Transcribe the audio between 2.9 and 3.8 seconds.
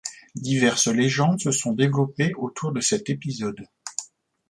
épisode.